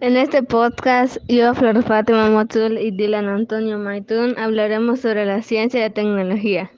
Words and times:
En 0.00 0.16
este 0.16 0.42
podcast, 0.42 1.18
yo, 1.28 1.54
Flor 1.54 1.82
Fátima 1.84 2.28
Motul 2.28 2.78
y 2.78 2.90
Dylan 2.90 3.28
Antonio 3.28 3.78
Maitún 3.78 4.36
hablaremos 4.36 5.00
sobre 5.00 5.24
la 5.24 5.40
ciencia 5.40 5.78
y 5.78 5.82
la 5.84 5.94
tecnología. 5.94 6.70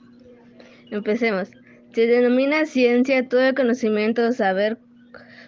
Empecemos. 0.91 1.49
Se 1.93 2.05
denomina 2.05 2.65
ciencia 2.65 3.27
todo 3.27 3.41
el 3.41 3.55
conocimiento 3.55 4.27
o 4.27 4.31
saber 4.31 4.77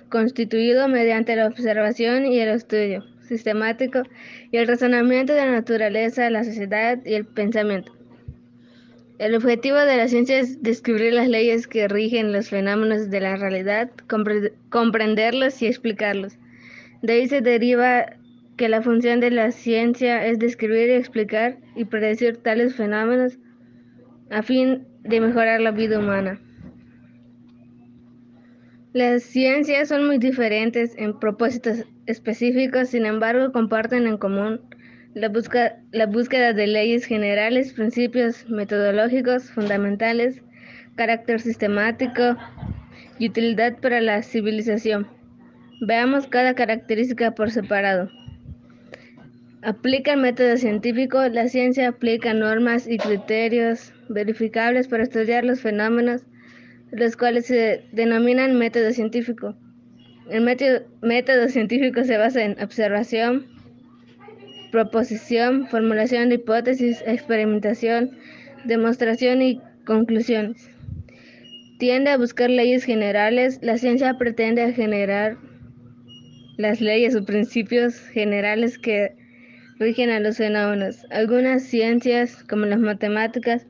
constituido 0.09 0.87
mediante 0.87 1.35
la 1.35 1.45
observación 1.45 2.25
y 2.25 2.39
el 2.39 2.49
estudio 2.49 3.03
sistemático 3.21 4.01
y 4.51 4.57
el 4.57 4.67
razonamiento 4.67 5.33
de 5.33 5.45
la 5.45 5.51
naturaleza, 5.51 6.29
la 6.31 6.43
sociedad 6.43 6.97
y 7.05 7.13
el 7.13 7.25
pensamiento. 7.25 7.93
El 9.19 9.35
objetivo 9.35 9.77
de 9.77 9.97
la 9.97 10.07
ciencia 10.07 10.39
es 10.39 10.63
descubrir 10.63 11.13
las 11.13 11.27
leyes 11.27 11.67
que 11.67 11.87
rigen 11.87 12.33
los 12.33 12.49
fenómenos 12.49 13.11
de 13.11 13.19
la 13.19 13.35
realidad, 13.35 13.91
comprenderlos 14.69 15.61
y 15.61 15.67
explicarlos. 15.67 16.33
De 17.01 17.13
ahí 17.13 17.27
se 17.27 17.41
deriva 17.41 18.05
que 18.57 18.67
la 18.67 18.81
función 18.81 19.21
de 19.21 19.31
la 19.31 19.51
ciencia 19.51 20.25
es 20.25 20.37
describir 20.37 20.89
explicar 20.89 21.57
y 21.75 21.85
predecir 21.85 22.37
tales 22.37 22.75
fenómenos 22.75 23.39
a 24.29 24.43
fin 24.43 24.85
de 25.03 25.21
mejorar 25.21 25.61
la 25.61 25.71
vida 25.71 25.99
humana. 25.99 26.39
Las 28.91 29.23
ciencias 29.23 29.87
son 29.87 30.07
muy 30.07 30.17
diferentes 30.17 30.93
en 30.97 31.17
propósitos 31.17 31.85
específicos, 32.05 32.89
sin 32.89 33.05
embargo 33.05 33.51
comparten 33.51 34.07
en 34.07 34.17
común 34.17 34.59
la, 35.13 35.31
la 35.91 36.05
búsqueda 36.07 36.53
de 36.53 36.67
leyes 36.67 37.05
generales, 37.05 37.71
principios 37.73 38.49
metodológicos 38.49 39.51
fundamentales, 39.51 40.41
carácter 40.95 41.39
sistemático 41.39 42.35
y 43.19 43.29
utilidad 43.29 43.77
para 43.77 44.01
la 44.01 44.21
civilización. 44.21 45.18
Veamos 45.81 46.27
cada 46.27 46.55
característica 46.55 47.31
por 47.31 47.51
separado. 47.51 48.09
Aplica 49.61 50.13
el 50.13 50.19
método 50.19 50.57
científico. 50.57 51.25
La 51.29 51.47
ciencia 51.47 51.87
aplica 51.87 52.33
normas 52.33 52.85
y 52.85 52.97
criterios 52.97 53.93
verificables 54.09 54.89
para 54.89 55.03
estudiar 55.03 55.45
los 55.45 55.61
fenómenos, 55.61 56.23
los 56.91 57.15
cuales 57.15 57.45
se 57.45 57.85
denominan 57.93 58.57
método 58.57 58.91
científico. 58.91 59.55
El 60.29 60.43
método, 60.43 60.81
método 61.01 61.47
científico 61.47 62.03
se 62.03 62.17
basa 62.17 62.43
en 62.43 62.61
observación, 62.61 63.45
proposición, 64.71 65.67
formulación 65.67 66.27
de 66.27 66.35
hipótesis, 66.35 67.01
experimentación, 67.07 68.11
demostración 68.65 69.41
y 69.41 69.61
conclusiones. 69.85 70.69
Tiende 71.79 72.11
a 72.11 72.17
buscar 72.17 72.49
leyes 72.49 72.83
generales. 72.83 73.59
La 73.61 73.77
ciencia 73.77 74.17
pretende 74.17 74.73
generar 74.73 75.37
las 76.59 76.81
leyes 76.81 77.15
o 77.15 77.23
principios 77.23 77.97
generales 78.09 78.77
que 78.77 79.13
rigen 79.79 80.09
a 80.09 80.19
los 80.19 80.35
fenómenos. 80.35 81.07
Algunas 81.09 81.63
ciencias, 81.63 82.43
como 82.43 82.65
las 82.65 82.79
matemáticas, 82.79 83.65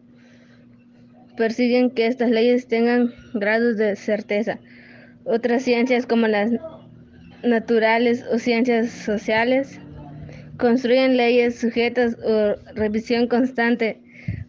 persiguen 1.37 1.91
que 1.91 2.07
estas 2.07 2.31
leyes 2.31 2.67
tengan 2.67 3.13
grados 3.35 3.77
de 3.77 3.95
certeza. 3.95 4.57
Otras 5.23 5.61
ciencias, 5.61 6.07
como 6.07 6.25
las 6.27 6.51
naturales 7.43 8.25
o 8.33 8.39
ciencias 8.39 8.89
sociales, 8.89 9.79
construyen 10.57 11.15
leyes 11.15 11.59
sujetas 11.59 12.17
a 12.23 12.55
revisión 12.73 13.27
constante. 13.27 13.99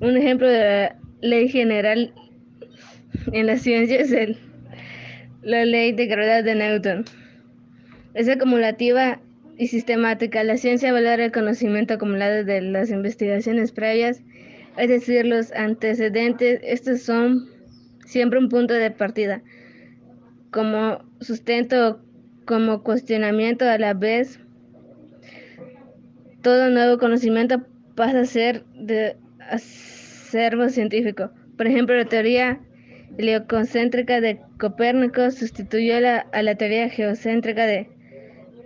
Un 0.00 0.16
ejemplo 0.16 0.48
de 0.48 0.92
ley 1.20 1.46
general 1.50 2.14
en 3.34 3.46
la 3.46 3.58
ciencia 3.58 4.00
es 4.00 4.12
el, 4.12 4.38
la 5.42 5.66
ley 5.66 5.92
de 5.92 6.06
gravedad 6.06 6.42
de 6.42 6.54
Newton. 6.54 7.04
Es 8.14 8.28
acumulativa 8.28 9.20
y 9.56 9.68
sistemática. 9.68 10.42
La 10.42 10.56
ciencia 10.56 10.92
valora 10.92 11.24
el 11.24 11.32
conocimiento 11.32 11.94
acumulado 11.94 12.44
de 12.44 12.60
las 12.62 12.90
investigaciones 12.90 13.72
previas, 13.72 14.22
es 14.76 14.88
decir, 14.88 15.26
los 15.26 15.52
antecedentes. 15.52 16.60
Estos 16.64 17.02
son 17.02 17.48
siempre 18.06 18.38
un 18.38 18.48
punto 18.48 18.74
de 18.74 18.90
partida. 18.90 19.42
Como 20.50 21.04
sustento, 21.20 22.00
como 22.46 22.82
cuestionamiento 22.82 23.68
a 23.68 23.78
la 23.78 23.94
vez, 23.94 24.40
todo 26.42 26.70
nuevo 26.70 26.98
conocimiento 26.98 27.62
pasa 27.94 28.20
a 28.20 28.24
ser 28.24 28.64
de 28.74 29.16
acervo 29.50 30.68
científico. 30.70 31.30
Por 31.56 31.66
ejemplo, 31.66 31.94
la 31.94 32.06
teoría 32.06 32.60
heliocéntrica 33.18 34.20
de 34.20 34.40
Copérnico 34.58 35.30
sustituyó 35.30 35.96
a 36.32 36.42
la 36.42 36.54
teoría 36.54 36.88
geocéntrica 36.88 37.66
de 37.66 37.99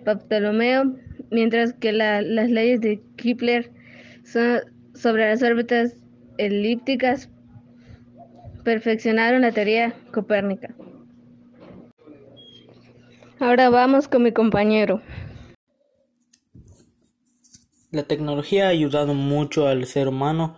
Ptolomeo, 0.04 0.94
mientras 1.30 1.72
que 1.72 1.92
las 1.92 2.24
leyes 2.50 2.80
de 2.80 3.02
Kepler 3.16 3.72
son 4.24 4.60
sobre 4.94 5.28
las 5.28 5.42
órbitas 5.42 5.96
elípticas 6.38 7.28
perfeccionaron 8.64 9.42
la 9.42 9.52
teoría 9.52 9.94
copérnica. 10.12 10.74
Ahora 13.38 13.68
vamos 13.68 14.08
con 14.08 14.22
mi 14.22 14.32
compañero. 14.32 15.02
La 17.90 18.04
tecnología 18.04 18.66
ha 18.66 18.70
ayudado 18.70 19.14
mucho 19.14 19.68
al 19.68 19.86
ser 19.86 20.08
humano, 20.08 20.56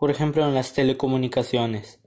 por 0.00 0.10
ejemplo 0.10 0.44
en 0.46 0.54
las 0.54 0.72
telecomunicaciones. 0.72 2.00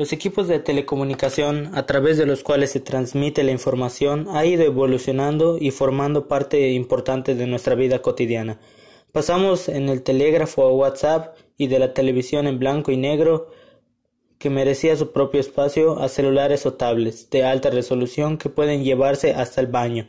Los 0.00 0.14
equipos 0.14 0.48
de 0.48 0.60
telecomunicación, 0.60 1.72
a 1.74 1.84
través 1.84 2.16
de 2.16 2.24
los 2.24 2.42
cuales 2.42 2.70
se 2.70 2.80
transmite 2.80 3.42
la 3.42 3.50
información, 3.50 4.28
ha 4.30 4.46
ido 4.46 4.62
evolucionando 4.62 5.58
y 5.60 5.72
formando 5.72 6.26
parte 6.26 6.70
importante 6.70 7.34
de 7.34 7.46
nuestra 7.46 7.74
vida 7.74 8.00
cotidiana. 8.00 8.58
Pasamos 9.12 9.68
en 9.68 9.90
el 9.90 10.00
telégrafo 10.00 10.64
a 10.64 10.72
WhatsApp 10.72 11.36
y 11.58 11.66
de 11.66 11.78
la 11.78 11.92
televisión 11.92 12.46
en 12.46 12.58
blanco 12.58 12.92
y 12.92 12.96
negro, 12.96 13.50
que 14.38 14.48
merecía 14.48 14.96
su 14.96 15.12
propio 15.12 15.38
espacio, 15.38 15.98
a 15.98 16.08
celulares 16.08 16.64
o 16.64 16.72
tablets 16.72 17.28
de 17.28 17.44
alta 17.44 17.68
resolución 17.68 18.38
que 18.38 18.48
pueden 18.48 18.82
llevarse 18.82 19.34
hasta 19.34 19.60
el 19.60 19.66
baño. 19.66 20.08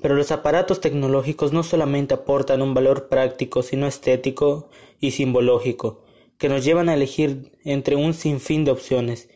Pero 0.00 0.14
los 0.14 0.32
aparatos 0.32 0.80
tecnológicos 0.80 1.52
no 1.52 1.62
solamente 1.62 2.14
aportan 2.14 2.62
un 2.62 2.72
valor 2.72 3.08
práctico, 3.10 3.62
sino 3.62 3.86
estético 3.86 4.70
y 4.98 5.10
simbológico 5.10 6.05
que 6.38 6.48
nos 6.48 6.64
llevan 6.64 6.88
a 6.88 6.94
elegir 6.94 7.52
entre 7.64 7.96
un 7.96 8.14
sinfín 8.14 8.64
de 8.64 8.70
opciones, 8.70 9.28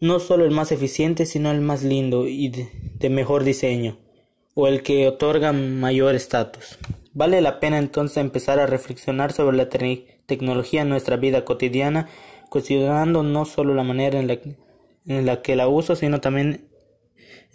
no 0.00 0.20
solo 0.20 0.44
el 0.44 0.50
más 0.50 0.72
eficiente, 0.72 1.26
sino 1.26 1.50
el 1.50 1.60
más 1.60 1.82
lindo 1.82 2.26
y 2.26 2.48
de, 2.48 3.10
mejor 3.10 3.44
diseño, 3.44 3.98
o 4.54 4.66
el 4.66 4.82
que 4.82 5.08
otorga 5.08 5.52
mayor 5.52 6.14
estatus. 6.14 6.78
Vale 7.14 7.40
la 7.40 7.60
pena 7.60 7.78
entonces 7.78 8.16
empezar 8.16 8.58
a 8.58 8.66
reflexionar 8.66 9.32
sobre 9.32 9.56
la 9.56 9.68
tecnología 9.68 10.82
en 10.82 10.88
nuestra 10.88 11.16
vida 11.16 11.44
cotidiana, 11.44 12.08
considerando 12.48 13.22
no 13.22 13.44
solo 13.44 13.74
la 13.74 13.84
manera 13.84 14.18
en 14.18 14.26
la, 14.26 14.38
en 15.06 15.26
la 15.26 15.42
que 15.42 15.56
la 15.56 15.68
uso, 15.68 15.96
sino 15.96 16.20
también 16.20 16.68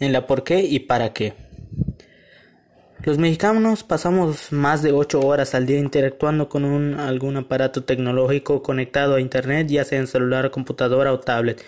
en 0.00 0.12
la 0.12 0.26
por 0.26 0.44
qué 0.44 0.62
y 0.62 0.80
para 0.80 1.12
qué. 1.12 1.47
Los 3.04 3.16
mexicanos 3.16 3.84
pasamos 3.84 4.52
más 4.52 4.82
de 4.82 4.90
ocho 4.90 5.20
horas 5.20 5.54
al 5.54 5.66
día 5.66 5.78
interactuando 5.78 6.48
con 6.48 6.64
un, 6.64 6.94
algún 6.94 7.36
aparato 7.36 7.84
tecnológico 7.84 8.62
conectado 8.62 9.14
a 9.14 9.20
Internet, 9.20 9.68
ya 9.68 9.84
sea 9.84 10.00
en 10.00 10.08
celular, 10.08 10.50
computadora 10.50 11.12
o 11.12 11.20
tablet. 11.20 11.64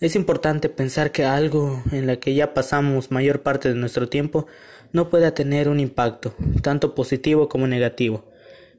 Es 0.00 0.16
importante 0.16 0.68
pensar 0.68 1.12
que 1.12 1.24
algo 1.24 1.82
en 1.92 2.08
la 2.08 2.16
que 2.16 2.34
ya 2.34 2.52
pasamos 2.52 3.12
mayor 3.12 3.42
parte 3.42 3.68
de 3.68 3.76
nuestro 3.76 4.08
tiempo 4.08 4.48
no 4.92 5.08
pueda 5.08 5.34
tener 5.34 5.68
un 5.68 5.78
impacto, 5.78 6.34
tanto 6.62 6.96
positivo 6.96 7.48
como 7.48 7.68
negativo. 7.68 8.24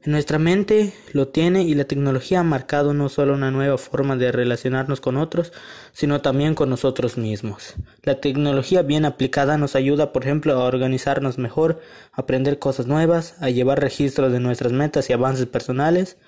Nuestra 0.06 0.38
mente 0.38 0.92
lo 1.14 1.28
tiene 1.28 1.62
y 1.62 1.74
la 1.74 1.86
tecnología 1.86 2.40
ha 2.40 2.42
marcado 2.42 2.92
no 2.92 3.08
solo 3.08 3.32
una 3.32 3.50
nueva 3.50 3.78
forma 3.78 4.16
de 4.16 4.32
relacionarnos 4.32 5.00
con 5.00 5.16
otros, 5.16 5.50
sino 5.92 6.20
también 6.20 6.54
con 6.54 6.68
nosotros 6.68 7.16
mismos. 7.16 7.74
La 8.02 8.20
tecnología 8.20 8.82
bien 8.82 9.06
aplicada 9.06 9.56
nos 9.56 9.74
ayuda, 9.74 10.12
por 10.12 10.24
ejemplo, 10.24 10.52
a 10.52 10.64
organizarnos 10.64 11.38
mejor, 11.38 11.80
a 12.12 12.20
aprender 12.20 12.58
cosas 12.58 12.86
nuevas, 12.86 13.36
a 13.40 13.48
llevar 13.48 13.80
registro 13.80 14.28
de 14.28 14.40
nuestras 14.40 14.72
metas 14.72 15.08
y 15.08 15.14
avances 15.14 15.46
personales, 15.46 16.18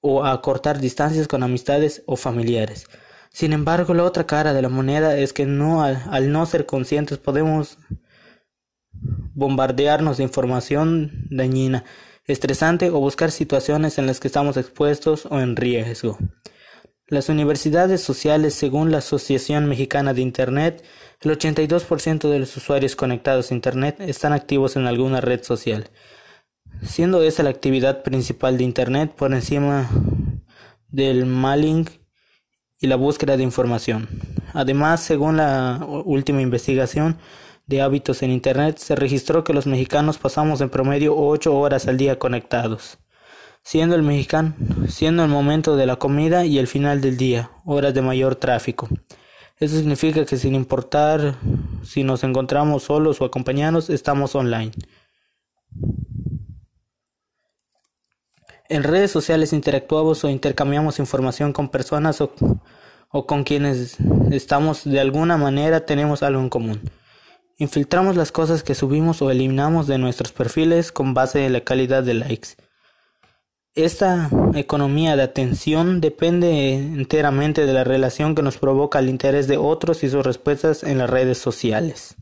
o 0.00 0.24
a 0.24 0.42
cortar 0.42 0.80
distancias 0.80 1.28
con 1.28 1.44
amistades 1.44 2.02
o 2.06 2.16
familiares. 2.16 2.86
Sin 3.30 3.52
embargo, 3.52 3.94
la 3.94 4.04
otra 4.04 4.26
cara 4.26 4.54
de 4.54 4.62
la 4.62 4.68
moneda 4.68 5.16
es 5.16 5.32
que 5.32 5.46
no, 5.46 5.82
al, 5.82 6.02
al 6.10 6.32
no 6.32 6.46
ser 6.46 6.66
conscientes 6.66 7.18
podemos 7.18 7.78
bombardearnos 8.90 10.16
de 10.16 10.24
información 10.24 11.26
dañina 11.30 11.84
estresante 12.28 12.90
o 12.90 13.00
buscar 13.00 13.30
situaciones 13.32 13.98
en 13.98 14.06
las 14.06 14.20
que 14.20 14.28
estamos 14.28 14.56
expuestos 14.56 15.26
o 15.26 15.40
en 15.40 15.56
riesgo. 15.56 16.18
Las 17.08 17.30
universidades 17.30 18.02
sociales, 18.02 18.54
según 18.54 18.92
la 18.92 18.98
Asociación 18.98 19.66
Mexicana 19.66 20.12
de 20.12 20.20
Internet, 20.20 20.84
el 21.22 21.30
82% 21.30 22.28
de 22.28 22.38
los 22.38 22.54
usuarios 22.56 22.96
conectados 22.96 23.50
a 23.50 23.54
Internet 23.54 23.96
están 24.00 24.34
activos 24.34 24.76
en 24.76 24.86
alguna 24.86 25.22
red 25.22 25.42
social, 25.42 25.88
siendo 26.82 27.22
esa 27.22 27.42
la 27.42 27.50
actividad 27.50 28.02
principal 28.02 28.58
de 28.58 28.64
Internet 28.64 29.14
por 29.16 29.32
encima 29.32 29.88
del 30.88 31.24
mailing 31.24 31.88
y 32.78 32.86
la 32.88 32.96
búsqueda 32.96 33.38
de 33.38 33.42
información. 33.42 34.06
Además, 34.52 35.02
según 35.02 35.38
la 35.38 35.84
última 36.04 36.42
investigación, 36.42 37.18
de 37.68 37.82
hábitos 37.82 38.22
en 38.22 38.32
Internet, 38.32 38.78
se 38.78 38.96
registró 38.96 39.44
que 39.44 39.52
los 39.52 39.66
mexicanos 39.66 40.18
pasamos 40.18 40.60
en 40.62 40.70
promedio 40.70 41.14
8 41.16 41.54
horas 41.54 41.86
al 41.86 41.98
día 41.98 42.18
conectados, 42.18 42.98
siendo 43.62 43.94
el 43.94 44.02
mexicano, 44.02 44.54
siendo 44.88 45.22
el 45.22 45.28
momento 45.28 45.76
de 45.76 45.86
la 45.86 45.96
comida 45.96 46.46
y 46.46 46.58
el 46.58 46.66
final 46.66 47.02
del 47.02 47.18
día, 47.18 47.50
horas 47.66 47.92
de 47.92 48.02
mayor 48.02 48.36
tráfico. 48.36 48.88
Eso 49.58 49.76
significa 49.76 50.24
que 50.24 50.38
sin 50.38 50.54
importar 50.54 51.36
si 51.82 52.04
nos 52.04 52.24
encontramos 52.24 52.84
solos 52.84 53.20
o 53.20 53.26
acompañados, 53.26 53.90
estamos 53.90 54.34
online. 54.34 54.72
En 58.70 58.82
redes 58.82 59.10
sociales 59.10 59.52
interactuamos 59.52 60.24
o 60.24 60.30
intercambiamos 60.30 60.98
información 60.98 61.52
con 61.52 61.68
personas 61.68 62.20
o, 62.22 62.32
o 63.10 63.26
con 63.26 63.44
quienes 63.44 63.96
estamos 64.30 64.84
de 64.84 65.00
alguna 65.00 65.36
manera 65.36 65.84
tenemos 65.84 66.22
algo 66.22 66.40
en 66.40 66.48
común. 66.48 66.80
Infiltramos 67.60 68.14
las 68.14 68.30
cosas 68.30 68.62
que 68.62 68.76
subimos 68.76 69.20
o 69.20 69.32
eliminamos 69.32 69.88
de 69.88 69.98
nuestros 69.98 70.30
perfiles 70.30 70.92
con 70.92 71.12
base 71.12 71.44
en 71.44 71.52
la 71.52 71.64
calidad 71.64 72.04
de 72.04 72.14
likes. 72.14 72.50
Esta 73.74 74.30
economía 74.54 75.16
de 75.16 75.24
atención 75.24 76.00
depende 76.00 76.74
enteramente 76.74 77.66
de 77.66 77.72
la 77.72 77.82
relación 77.82 78.36
que 78.36 78.42
nos 78.42 78.58
provoca 78.58 79.00
el 79.00 79.08
interés 79.08 79.48
de 79.48 79.56
otros 79.56 80.04
y 80.04 80.08
sus 80.08 80.24
respuestas 80.24 80.84
en 80.84 80.98
las 80.98 81.10
redes 81.10 81.38
sociales. 81.38 82.14